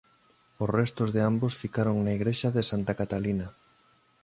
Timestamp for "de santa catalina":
2.55-3.47